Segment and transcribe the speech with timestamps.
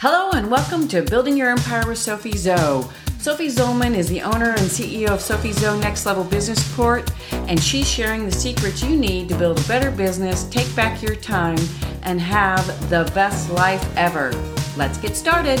[0.00, 2.88] Hello and welcome to Building Your Empire with SophieZo.
[3.20, 7.90] Sophie Zollmann is the owner and CEO of SophieZo Next Level Business Support, and she's
[7.90, 11.58] sharing the secrets you need to build a better business, take back your time,
[12.04, 14.30] and have the best life ever.
[14.76, 15.60] Let's get started.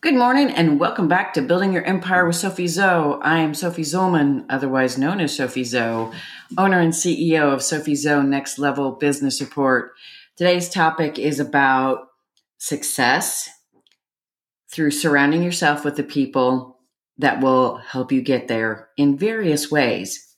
[0.00, 3.18] Good morning and welcome back to Building Your Empire with SophieZo.
[3.22, 6.14] I am Sophie Zollmann, otherwise known as SophieZo,
[6.56, 9.96] owner and CEO of SophieZo Next Level Business Support.
[10.38, 12.06] Today's topic is about
[12.58, 13.50] success
[14.70, 16.78] through surrounding yourself with the people
[17.16, 20.36] that will help you get there in various ways.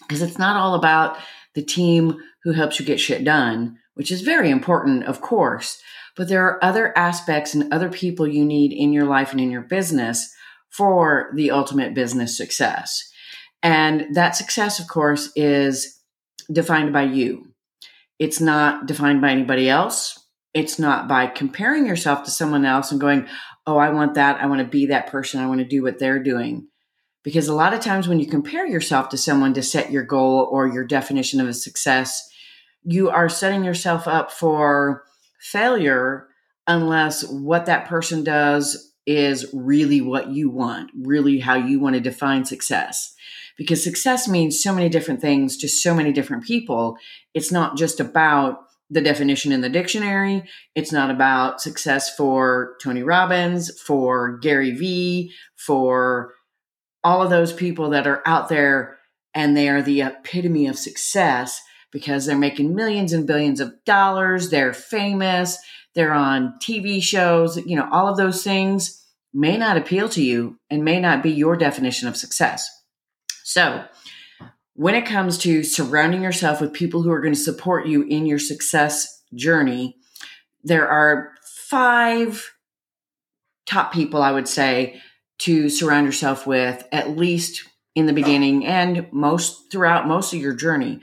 [0.00, 1.16] Because it's not all about
[1.54, 5.80] the team who helps you get shit done, which is very important, of course,
[6.16, 9.52] but there are other aspects and other people you need in your life and in
[9.52, 10.28] your business
[10.70, 13.00] for the ultimate business success.
[13.62, 16.00] And that success, of course, is
[16.52, 17.52] defined by you.
[18.18, 20.26] It's not defined by anybody else.
[20.54, 23.28] It's not by comparing yourself to someone else and going,
[23.66, 24.40] oh, I want that.
[24.40, 25.40] I want to be that person.
[25.40, 26.68] I want to do what they're doing.
[27.22, 30.48] Because a lot of times when you compare yourself to someone to set your goal
[30.50, 32.26] or your definition of a success,
[32.84, 35.02] you are setting yourself up for
[35.40, 36.28] failure
[36.66, 42.00] unless what that person does is really what you want, really how you want to
[42.00, 43.14] define success
[43.56, 46.96] because success means so many different things to so many different people.
[47.34, 50.44] It's not just about the definition in the dictionary.
[50.74, 56.34] It's not about success for Tony Robbins, for Gary Vee, for
[57.02, 58.98] all of those people that are out there
[59.34, 61.60] and they are the epitome of success
[61.92, 64.50] because they're making millions and billions of dollars.
[64.50, 65.58] They're famous.
[65.94, 67.56] They're on TV shows.
[67.58, 71.30] You know, all of those things may not appeal to you and may not be
[71.30, 72.68] your definition of success.
[73.46, 73.84] So,
[74.74, 78.26] when it comes to surrounding yourself with people who are going to support you in
[78.26, 79.98] your success journey,
[80.64, 81.30] there are
[81.68, 82.52] five
[83.64, 85.00] top people I would say
[85.38, 87.62] to surround yourself with, at least
[87.94, 90.98] in the beginning and most throughout most of your journey.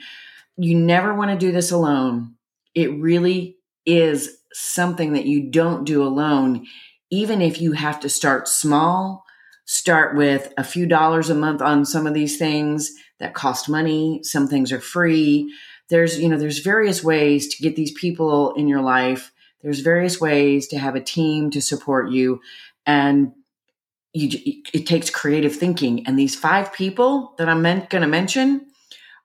[0.57, 2.35] You never want to do this alone.
[2.75, 3.55] It really
[3.85, 6.65] is something that you don't do alone,
[7.09, 9.23] even if you have to start small
[9.65, 14.19] start with a few dollars a month on some of these things that cost money.
[14.23, 15.53] Some things are free.
[15.89, 19.31] There's you know there's various ways to get these people in your life.
[19.61, 22.41] There's various ways to have a team to support you.
[22.85, 23.31] And
[24.11, 26.05] you, it takes creative thinking.
[26.05, 28.67] And these five people that i'm going to mention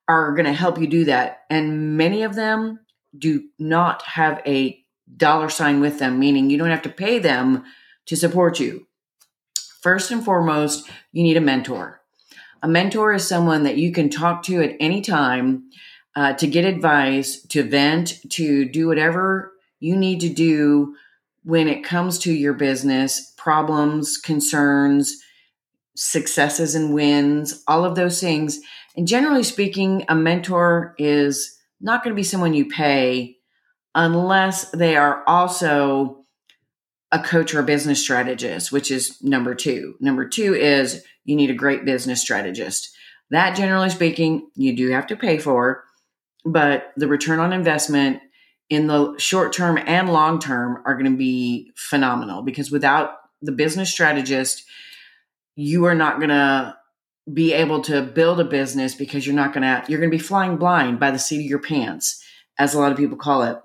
[0.06, 1.40] are going to help you do that.
[1.50, 2.80] And many of them
[3.16, 4.82] do not have a
[5.16, 7.64] dollar sign with them meaning you don't have to pay them
[8.06, 8.86] to support you
[9.88, 12.02] First and foremost, you need a mentor.
[12.62, 15.70] A mentor is someone that you can talk to at any time
[16.14, 19.50] uh, to get advice, to vent, to do whatever
[19.80, 20.94] you need to do
[21.42, 25.22] when it comes to your business, problems, concerns,
[25.96, 28.60] successes and wins, all of those things.
[28.94, 33.38] And generally speaking, a mentor is not going to be someone you pay
[33.94, 36.26] unless they are also
[37.10, 39.96] a coach or a business strategist, which is number two.
[40.00, 42.94] Number two is you need a great business strategist.
[43.30, 45.84] That, generally speaking, you do have to pay for,
[46.44, 48.20] but the return on investment
[48.70, 53.52] in the short term and long term are going to be phenomenal because without the
[53.52, 54.64] business strategist,
[55.56, 56.76] you are not going to
[57.32, 60.22] be able to build a business because you're not going to, you're going to be
[60.22, 62.22] flying blind by the seat of your pants,
[62.58, 63.58] as a lot of people call it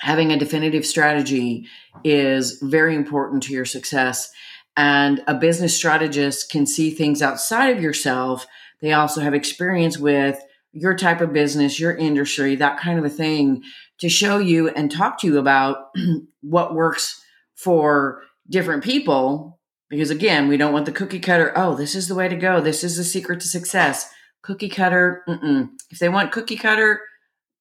[0.00, 1.66] having a definitive strategy
[2.04, 4.30] is very important to your success.
[4.76, 8.46] And a business strategist can see things outside of yourself.
[8.82, 10.38] They also have experience with
[10.72, 13.62] your type of business, your industry, that kind of a thing
[13.98, 15.88] to show you and talk to you about
[16.42, 17.22] what works
[17.54, 19.58] for different people.
[19.88, 21.52] Because again, we don't want the cookie cutter.
[21.56, 22.60] Oh, this is the way to go.
[22.60, 24.10] This is the secret to success.
[24.42, 25.22] Cookie cutter.
[25.26, 25.70] Mm-mm.
[25.90, 27.00] If they want cookie cutter,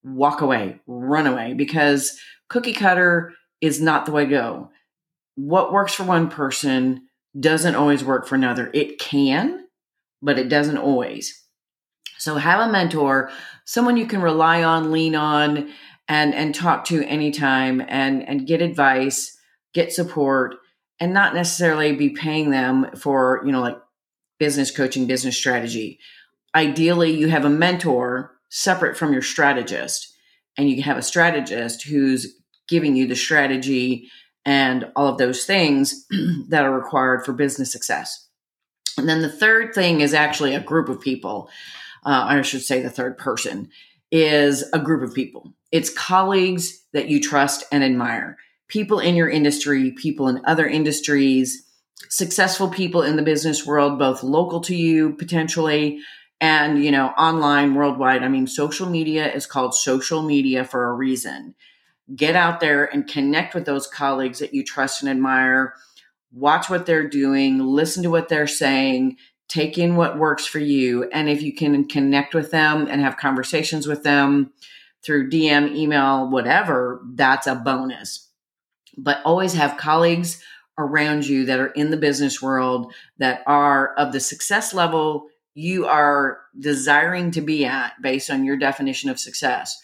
[0.05, 2.17] walk away, run away, because
[2.47, 4.69] cookie cutter is not the way to go.
[5.35, 7.07] What works for one person
[7.37, 8.69] doesn't always work for another.
[8.73, 9.65] It can,
[10.21, 11.43] but it doesn't always.
[12.17, 13.29] So have a mentor,
[13.65, 15.69] someone you can rely on, lean on,
[16.07, 19.37] and and talk to anytime and and get advice,
[19.73, 20.55] get support,
[20.99, 23.77] and not necessarily be paying them for, you know, like
[24.39, 25.99] business coaching, business strategy.
[26.53, 30.15] Ideally, you have a mentor separate from your strategist
[30.57, 32.35] and you have a strategist who's
[32.67, 34.09] giving you the strategy
[34.45, 36.05] and all of those things
[36.49, 38.27] that are required for business success.
[38.97, 41.49] And then the third thing is actually a group of people.
[42.05, 43.69] Uh, I should say the third person
[44.11, 45.53] is a group of people.
[45.71, 48.37] It's colleagues that you trust and admire.
[48.67, 51.67] People in your industry, people in other industries,
[52.09, 55.99] successful people in the business world, both local to you potentially
[56.41, 58.23] and, you know, online worldwide.
[58.23, 61.55] I mean, social media is called social media for a reason.
[62.15, 65.73] Get out there and connect with those colleagues that you trust and admire.
[66.31, 69.17] Watch what they're doing, listen to what they're saying,
[69.47, 71.09] take in what works for you.
[71.11, 74.51] And if you can connect with them and have conversations with them
[75.03, 78.29] through DM, email, whatever, that's a bonus.
[78.97, 80.41] But always have colleagues
[80.77, 85.87] around you that are in the business world that are of the success level you
[85.87, 89.81] are desiring to be at based on your definition of success.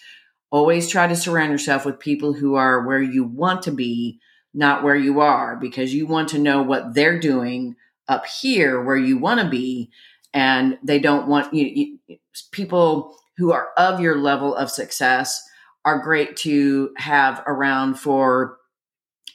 [0.52, 4.20] Always try to surround yourself with people who are where you want to be,
[4.54, 7.78] not where you are, because you want to know what they're doing
[8.10, 9.90] up here where you want to be.
[10.34, 12.18] And they don't want you, you,
[12.52, 15.42] people who are of your level of success
[15.86, 18.58] are great to have around for,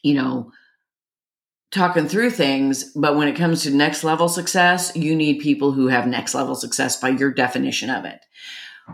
[0.03, 0.53] you know,
[1.73, 5.89] talking through things, but when it comes to next level success, you need people who
[5.89, 8.21] have next level success by your definition of it.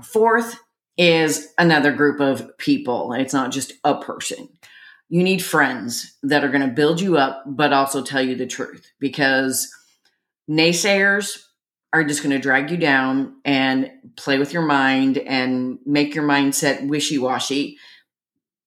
[0.02, 0.58] Fourth
[0.96, 3.12] is another group of people.
[3.12, 4.48] It's not just a person.
[5.08, 8.46] You need friends that are going to build you up, but also tell you the
[8.46, 9.70] truth because
[10.50, 11.38] naysayers
[11.92, 16.24] are just going to drag you down and play with your mind and make your
[16.24, 17.76] mindset wishy washy.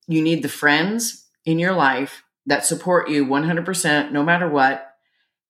[0.07, 4.91] You need the friends in your life that support you 100% no matter what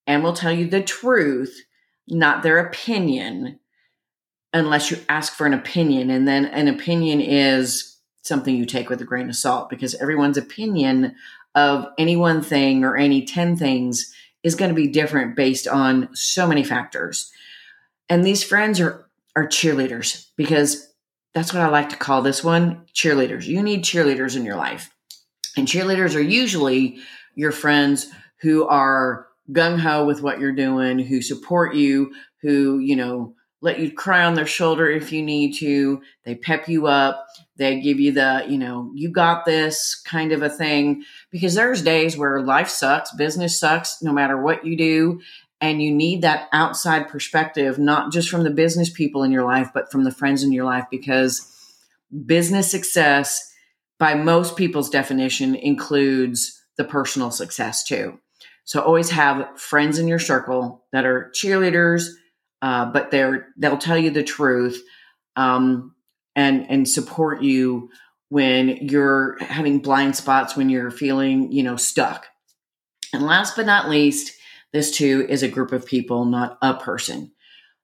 [0.08, 1.66] and will tell you the truth,
[2.08, 3.60] not their opinion,
[4.54, 6.10] unless you ask for an opinion.
[6.10, 10.38] And then an opinion is something you take with a grain of salt because everyone's
[10.38, 11.16] opinion
[11.54, 14.14] of any one thing or any 10 things
[14.44, 17.32] is going to be different based on so many factors.
[18.10, 20.94] And these friends are, are cheerleaders because
[21.34, 23.46] that's what I like to call this one cheerleaders.
[23.46, 24.95] You need cheerleaders in your life.
[25.58, 27.00] And cheerleaders are usually
[27.36, 28.08] your friends
[28.42, 33.80] who are gung ho with what you're doing, who support you, who, you know, let
[33.80, 36.02] you cry on their shoulder if you need to.
[36.24, 37.26] They pep you up.
[37.56, 41.04] They give you the, you know, you got this kind of a thing.
[41.32, 45.22] Because there's days where life sucks, business sucks, no matter what you do.
[45.62, 49.70] And you need that outside perspective, not just from the business people in your life,
[49.74, 51.52] but from the friends in your life, because
[52.26, 53.52] business success
[54.00, 58.20] by most people's definition includes the personal success too.
[58.66, 62.10] So always have friends in your circle that are cheerleaders,
[62.62, 64.82] uh, but they're they'll tell you the truth
[65.36, 65.96] um,
[66.36, 67.90] and and support you
[68.30, 72.26] when you're having blind spots when you're feeling you know stuck.
[73.14, 74.34] And last but not least,
[74.74, 77.32] this too is a group of people, not a person.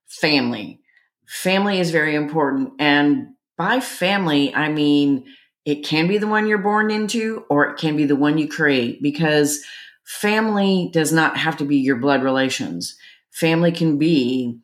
[0.08, 0.80] Family.
[1.26, 5.26] Family is very important, and by family I mean
[5.64, 8.48] it can be the one you're born into, or it can be the one you
[8.48, 9.62] create because
[10.04, 12.96] family does not have to be your blood relations.
[13.30, 14.58] Family can be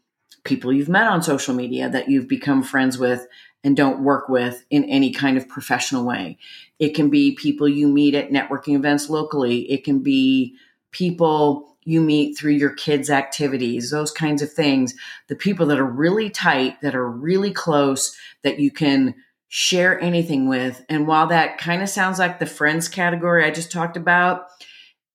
[0.44, 3.26] people you've met on social media that you've become friends with
[3.64, 6.38] and don't work with in any kind of professional way.
[6.78, 9.70] It can be people you meet at networking events locally.
[9.70, 10.54] It can be
[10.90, 14.94] people you meet through your kids' activities, those kinds of things.
[15.28, 19.14] The people that are really tight, that are really close, that you can
[19.48, 20.84] share anything with.
[20.88, 24.46] And while that kind of sounds like the friends category I just talked about,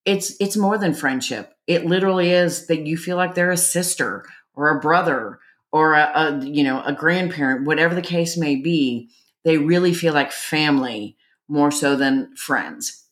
[0.06, 1.54] it's it's more than friendship.
[1.68, 5.40] It literally is that you feel like they're a sister or a brother
[5.72, 9.10] or a, a you know a grandparent, whatever the case may be.
[9.46, 13.06] They really feel like family more so than friends.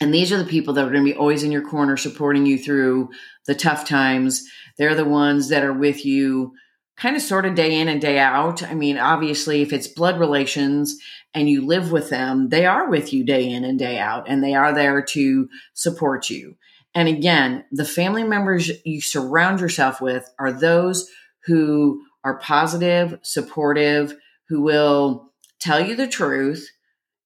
[0.00, 2.46] And these are the people that are going to be always in your corner supporting
[2.46, 3.10] you through
[3.46, 4.48] the tough times.
[4.78, 6.54] They're the ones that are with you
[7.00, 8.62] kind of sort of day in and day out.
[8.62, 10.98] I mean, obviously, if it's blood relations
[11.34, 14.44] and you live with them, they are with you day in and day out, and
[14.44, 16.56] they are there to support you.
[16.94, 21.08] And again, the family members you surround yourself with are those
[21.46, 24.14] who are positive, supportive,
[24.48, 26.68] who will tell you the truth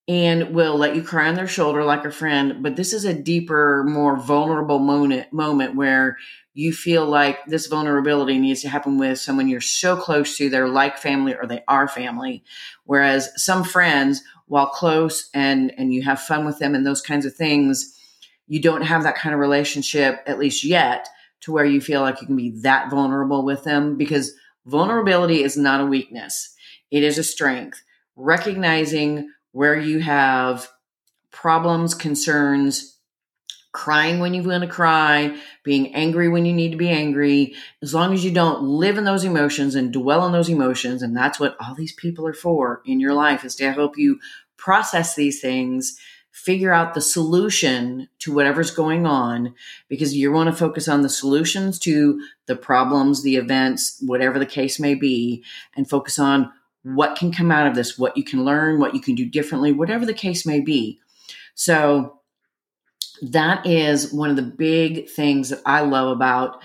[0.06, 2.62] and will let you cry on their shoulder like a friend.
[2.62, 6.18] But this is a deeper, more vulnerable moment, moment where
[6.52, 10.68] you feel like this vulnerability needs to happen with someone you're so close to, they're
[10.68, 12.44] like family or they are family.
[12.84, 17.25] Whereas some friends, while close and and you have fun with them and those kinds
[17.25, 17.99] of things,
[18.46, 21.08] you don't have that kind of relationship, at least yet,
[21.40, 24.32] to where you feel like you can be that vulnerable with them because
[24.66, 26.54] vulnerability is not a weakness.
[26.90, 27.82] It is a strength.
[28.16, 30.68] Recognizing where you have
[31.30, 32.99] problems, concerns,
[33.70, 37.94] crying when you want to cry, being angry when you need to be angry, as
[37.94, 41.38] long as you don't live in those emotions and dwell on those emotions, and that's
[41.38, 44.18] what all these people are for in your life is to help you
[44.56, 45.96] process these things,
[46.32, 49.54] figure out the solution to whatever's going on
[49.88, 54.46] because you want to focus on the solutions to the problems, the events, whatever the
[54.46, 55.44] case may be,
[55.76, 56.50] and focus on
[56.85, 59.73] what can come out of this, what you can learn, what you can do differently,
[59.73, 61.00] whatever the case may be.
[61.55, 62.21] So,
[63.23, 66.62] that is one of the big things that I love about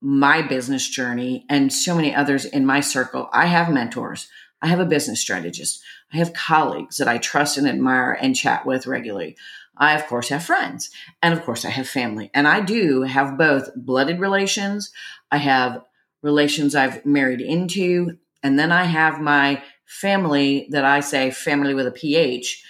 [0.00, 3.28] my business journey and so many others in my circle.
[3.32, 4.28] I have mentors.
[4.62, 5.82] I have a business strategist.
[6.12, 9.36] I have colleagues that I trust and admire and chat with regularly.
[9.76, 10.90] I, of course, have friends.
[11.22, 12.30] And of course, I have family.
[12.32, 14.92] And I do have both blooded relations.
[15.30, 15.82] I have
[16.22, 18.18] relations I've married into.
[18.42, 22.64] And then I have my family that I say family with a PH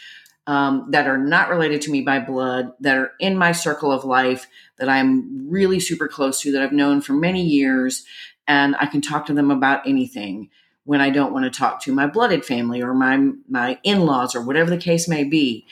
[0.46, 4.04] um, that are not related to me by blood, that are in my circle of
[4.04, 4.48] life,
[4.78, 8.04] that I'm really super close to, that I've known for many years.
[8.48, 10.50] And I can talk to them about anything
[10.84, 14.42] when I don't want to talk to my blooded family or my my in-laws or
[14.42, 15.64] whatever the case may be.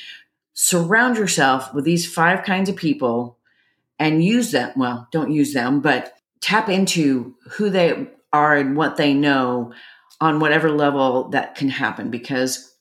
[0.54, 3.38] Surround yourself with these five kinds of people
[3.98, 4.72] and use them.
[4.76, 9.72] Well, don't use them, but tap into who they are and what they know
[10.20, 12.74] on whatever level that can happen because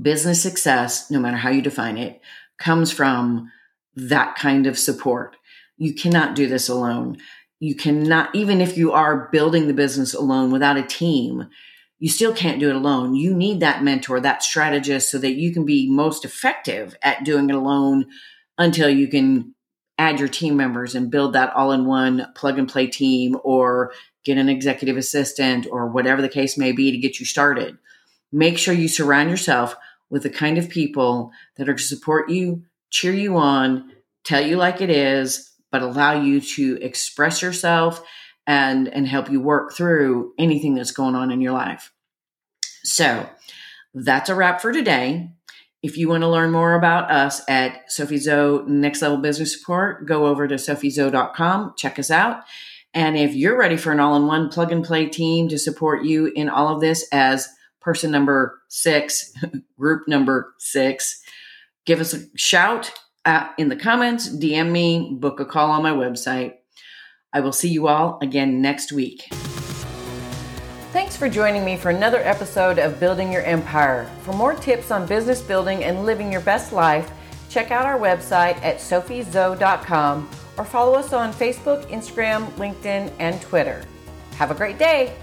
[0.00, 2.20] business success, no matter how you define it,
[2.58, 3.50] comes from
[3.94, 5.36] that kind of support.
[5.76, 7.18] You cannot do this alone
[7.60, 11.46] you cannot even if you are building the business alone without a team
[11.98, 15.52] you still can't do it alone you need that mentor that strategist so that you
[15.52, 18.06] can be most effective at doing it alone
[18.58, 19.54] until you can
[19.98, 23.92] add your team members and build that all-in-one plug and play team or
[24.24, 27.76] get an executive assistant or whatever the case may be to get you started
[28.32, 29.74] make sure you surround yourself
[30.08, 33.92] with the kind of people that are to support you cheer you on
[34.24, 38.04] tell you like it is but allow you to express yourself
[38.46, 41.92] and and help you work through anything that's going on in your life.
[42.82, 43.28] So,
[43.94, 45.30] that's a wrap for today.
[45.82, 50.26] If you want to learn more about us at SophieZo Next Level Business Support, go
[50.26, 52.42] over to sophiezo.com, check us out.
[52.92, 56.04] And if you're ready for an all in one plug and play team to support
[56.04, 57.48] you in all of this as
[57.80, 59.32] person number six,
[59.78, 61.22] group number six,
[61.86, 62.92] give us a shout
[63.24, 66.54] uh, in the comments, DM me, book a call on my website.
[67.32, 69.28] I will see you all again next week.
[70.92, 74.10] Thanks for joining me for another episode of Building Your Empire.
[74.22, 77.12] For more tips on business building and living your best life,
[77.48, 80.28] check out our website at sophiezo.com
[80.60, 83.82] or follow us on Facebook, Instagram, LinkedIn, and Twitter.
[84.36, 85.16] Have a great day.